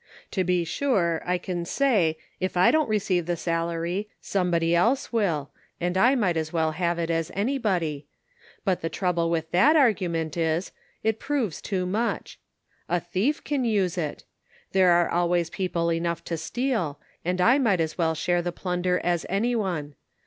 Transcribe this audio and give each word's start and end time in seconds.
To 0.31 0.43
be 0.43 0.63
sure, 0.65 1.21
I 1.27 1.37
can 1.37 1.63
say 1.63 2.17
if 2.39 2.57
I 2.57 2.71
don't 2.71 2.89
receive 2.89 3.27
the 3.27 3.37
salary 3.37 4.09
somebody 4.19 4.73
else 4.73 5.13
will 5.13 5.51
and 5.79 5.95
I 5.95 6.15
might 6.15 6.37
as 6.37 6.51
well 6.51 6.71
have 6.71 6.97
it 6.97 7.11
as 7.11 7.31
anybody, 7.35 8.07
but 8.65 8.81
the 8.81 8.89
trouble 8.89 9.29
with 9.29 9.51
that 9.51 9.75
argument 9.75 10.35
is, 10.37 10.71
it 11.03 11.19
proves 11.19 11.61
too 11.61 11.85
much. 11.85 12.39
A 12.89 12.99
thief 12.99 13.43
can 13.43 13.63
use 13.63 13.95
it; 13.95 14.23
there 14.71 14.89
are 14.89 15.07
always 15.11 15.51
people 15.51 15.91
enough 15.93 16.23
to 16.23 16.35
steal, 16.35 16.99
and 17.23 17.39
I 17.39 17.59
might 17.59 17.79
as 17.79 17.95
well 17.95 18.15
share 18.15 18.41
the 18.41 18.51
plunder 18.51 18.99
as 19.03 19.27
any 19.29 19.55
one. 19.55 19.93